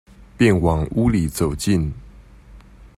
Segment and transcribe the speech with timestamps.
[0.35, 1.93] 便往屋裡走進